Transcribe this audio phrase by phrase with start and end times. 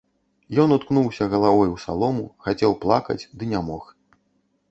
[0.61, 3.83] Ён уткнуўся галавой у салому, хацеў плакаць, ды не мог.